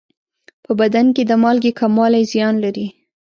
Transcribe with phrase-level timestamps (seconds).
[0.65, 2.87] په بدن کې د مالګې کموالی زیان لري.